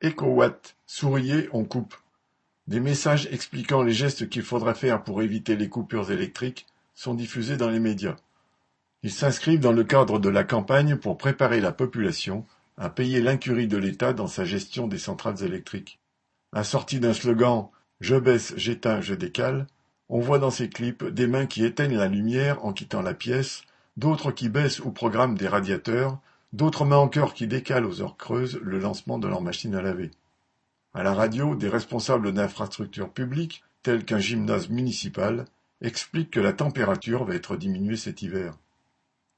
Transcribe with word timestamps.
EcoWatt, 0.00 0.76
souriez, 0.86 1.48
on 1.52 1.64
coupe. 1.64 1.96
Des 2.68 2.78
messages 2.78 3.26
expliquant 3.32 3.82
les 3.82 3.92
gestes 3.92 4.28
qu'il 4.28 4.42
faudra 4.42 4.74
faire 4.74 5.02
pour 5.02 5.22
éviter 5.22 5.56
les 5.56 5.68
coupures 5.68 6.12
électriques 6.12 6.66
sont 6.94 7.14
diffusés 7.14 7.56
dans 7.56 7.70
les 7.70 7.80
médias. 7.80 8.14
Ils 9.02 9.10
s'inscrivent 9.10 9.58
dans 9.58 9.72
le 9.72 9.82
cadre 9.82 10.20
de 10.20 10.28
la 10.28 10.44
campagne 10.44 10.96
pour 10.96 11.18
préparer 11.18 11.60
la 11.60 11.72
population 11.72 12.46
à 12.76 12.90
payer 12.90 13.20
l'incurie 13.20 13.66
de 13.66 13.76
l'État 13.76 14.12
dans 14.12 14.28
sa 14.28 14.44
gestion 14.44 14.86
des 14.86 14.98
centrales 14.98 15.42
électriques. 15.42 15.98
Assorti 16.52 17.00
d'un 17.00 17.12
slogan 17.12 17.68
Je 18.00 18.14
baisse, 18.14 18.54
j'éteins, 18.56 19.00
je 19.00 19.14
décale, 19.14 19.66
on 20.08 20.20
voit 20.20 20.38
dans 20.38 20.50
ces 20.50 20.68
clips 20.68 21.04
des 21.04 21.26
mains 21.26 21.46
qui 21.46 21.64
éteignent 21.64 21.98
la 21.98 22.06
lumière 22.06 22.64
en 22.64 22.72
quittant 22.72 23.02
la 23.02 23.14
pièce, 23.14 23.62
d'autres 23.96 24.30
qui 24.30 24.48
baissent 24.48 24.78
ou 24.78 24.92
programment 24.92 25.36
des 25.36 25.48
radiateurs, 25.48 26.20
d'autres 26.52 26.90
encore 26.92 27.34
qui 27.34 27.46
décalent 27.46 27.86
aux 27.86 28.00
heures 28.00 28.16
creuses 28.16 28.58
le 28.62 28.78
lancement 28.78 29.18
de 29.18 29.28
leur 29.28 29.42
machine 29.42 29.74
à 29.74 29.82
laver. 29.82 30.10
À 30.94 31.02
la 31.02 31.14
radio, 31.14 31.54
des 31.54 31.68
responsables 31.68 32.32
d'infrastructures 32.32 33.10
publiques, 33.10 33.62
tels 33.82 34.04
qu'un 34.04 34.18
gymnase 34.18 34.68
municipal, 34.68 35.44
expliquent 35.80 36.30
que 36.30 36.40
la 36.40 36.52
température 36.52 37.24
va 37.24 37.34
être 37.34 37.56
diminuée 37.56 37.96
cet 37.96 38.22
hiver. 38.22 38.54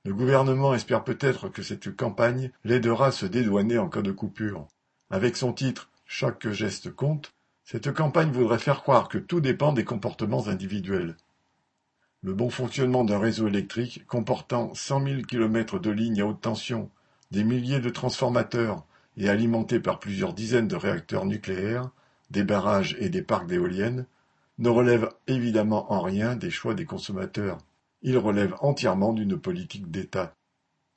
Le 0.05 0.15
gouvernement 0.15 0.73
espère 0.73 1.05
peut-être 1.05 1.49
que 1.49 1.63
cette 1.63 1.95
campagne 1.95 2.51
l'aidera 2.65 3.09
à 3.09 3.13
se 3.13 3.27
dédouaner 3.27 3.77
en 3.77 3.89
cas 3.89 4.01
de 4.01 4.13
coupure. 4.13 4.67
Avec 5.11 5.37
son 5.37 5.53
titre 5.53 5.91
Chaque 6.07 6.49
geste 6.51 6.91
compte, 6.91 7.35
cette 7.65 7.93
campagne 7.93 8.33
voudrait 8.33 8.59
faire 8.59 8.83
croire 8.83 9.09
que 9.09 9.19
tout 9.19 9.41
dépend 9.41 9.73
des 9.73 9.85
comportements 9.85 10.49
individuels. 10.49 11.17
Le 12.23 12.33
bon 12.33 12.51
fonctionnement 12.51 13.05
d'un 13.05 13.19
réseau 13.19 13.49
électrique 13.49 14.07
comportant 14.07 14.73
cent 14.75 15.01
mille 15.01 15.27
kilomètres 15.27 15.79
de 15.79 15.91
lignes 15.91 16.23
à 16.23 16.27
haute 16.27 16.41
tension, 16.41 16.91
des 17.31 17.45
milliers 17.45 17.81
de 17.81 17.91
transformateurs 17.91 18.85
et 19.17 19.29
alimenté 19.29 19.81
par 19.81 20.01
plusieurs 20.01 20.33
dizaines 20.33 20.69
de 20.69 20.77
réacteurs 20.77 21.27
nucléaires, 21.27 21.91
des 22.31 22.45
barrages 22.45 22.97
et 23.01 23.09
des 23.09 23.23
parcs 23.23 23.47
d'éoliennes, 23.47 24.07
ne 24.59 24.69
relève 24.69 25.11
évidemment 25.27 25.93
en 25.93 26.01
rien 26.01 26.37
des 26.37 26.51
choix 26.51 26.75
des 26.75 26.85
consommateurs. 26.85 27.59
Il 28.03 28.19
relève 28.19 28.55
entièrement 28.61 29.13
d'une 29.13 29.39
politique 29.39 29.91
d'État. 29.91 30.35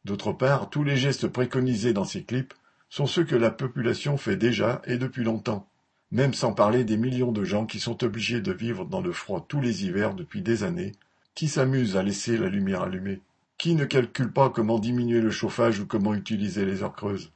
D'autre 0.06 0.34
part, 0.34 0.70
tous 0.70 0.84
les 0.84 0.98
gestes 0.98 1.28
préconisés 1.28 1.94
dans 1.94 2.06
ces 2.06 2.24
clips 2.24 2.54
sont 2.90 3.06
ceux 3.06 3.24
que 3.24 3.36
la 3.36 3.52
population 3.52 4.18
fait 4.18 4.36
déjà 4.36 4.82
et 4.86 4.98
depuis 4.98 5.24
longtemps 5.24 5.68
même 6.14 6.36
sans 6.36 6.54
parler 6.54 6.84
des 6.84 6.96
millions 6.96 7.32
de 7.32 7.44
gens 7.44 7.66
qui 7.66 7.80
sont 7.80 8.04
obligés 8.04 8.40
de 8.40 8.52
vivre 8.52 8.86
dans 8.86 9.02
le 9.02 9.12
froid 9.12 9.44
tous 9.48 9.60
les 9.60 9.84
hivers 9.84 10.14
depuis 10.14 10.44
des 10.44 10.64
années, 10.64 10.92
qui 11.34 11.48
s'amusent 11.48 11.98
à 11.98 12.04
laisser 12.04 12.38
la 12.38 12.50
lumière 12.50 12.84
allumée, 12.84 13.20
qui 13.64 13.76
ne 13.76 13.86
calculent 13.86 14.34
pas 14.34 14.50
comment 14.50 14.78
diminuer 14.78 15.22
le 15.22 15.32
chauffage 15.32 15.80
ou 15.80 15.86
comment 15.86 16.14
utiliser 16.14 16.66
les 16.66 16.84
heures 16.84 16.98
creuses? 16.98 17.32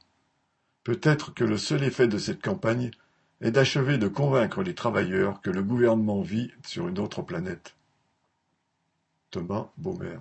Peut-être 0.84 1.32
que 1.32 1.42
le 1.42 1.56
seul 1.56 1.82
effet 1.82 2.06
de 2.06 2.18
cette 2.18 2.42
campagne 2.42 2.90
est 3.40 3.50
d'achever 3.50 3.96
de 3.96 4.08
convaincre 4.08 4.62
les 4.62 4.74
travailleurs 4.74 5.40
que 5.40 5.48
le 5.48 5.62
gouvernement 5.62 6.20
vit 6.20 6.52
sur 6.66 6.86
une 6.86 6.98
autre 6.98 7.22
planète. 7.22 7.76
Thomas 9.30 9.70
Baumer 9.78 10.16